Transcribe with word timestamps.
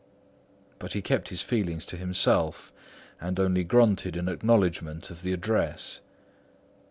But 0.79 0.93
he 0.93 1.01
kept 1.03 1.29
his 1.29 1.43
feelings 1.43 1.85
to 1.85 1.95
himself 1.95 2.71
and 3.19 3.39
only 3.39 3.63
grunted 3.63 4.17
in 4.17 4.27
acknowledgment 4.29 5.11
of 5.11 5.21
the 5.21 5.31
address. 5.31 5.99